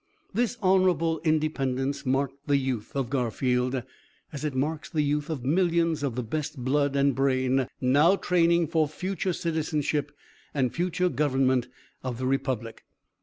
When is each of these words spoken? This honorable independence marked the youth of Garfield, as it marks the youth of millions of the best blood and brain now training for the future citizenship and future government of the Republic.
This 0.33 0.57
honorable 0.63 1.19
independence 1.23 2.07
marked 2.07 2.47
the 2.47 2.57
youth 2.57 2.95
of 2.95 3.11
Garfield, 3.11 3.83
as 4.33 4.43
it 4.43 4.55
marks 4.55 4.89
the 4.89 5.03
youth 5.03 5.29
of 5.29 5.43
millions 5.45 6.01
of 6.01 6.15
the 6.15 6.23
best 6.23 6.57
blood 6.57 6.95
and 6.95 7.13
brain 7.13 7.67
now 7.79 8.15
training 8.15 8.65
for 8.65 8.87
the 8.87 8.93
future 8.93 9.31
citizenship 9.31 10.11
and 10.55 10.73
future 10.73 11.07
government 11.07 11.67
of 12.03 12.17
the 12.17 12.25
Republic. 12.25 12.83